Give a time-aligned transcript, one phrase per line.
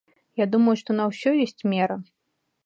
[0.43, 2.01] Я думаю, што на ўсё ёсць мера.